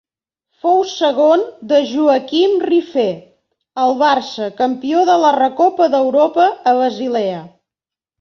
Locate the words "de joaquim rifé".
1.71-3.05